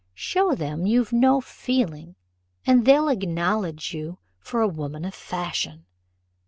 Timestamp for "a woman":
4.61-5.05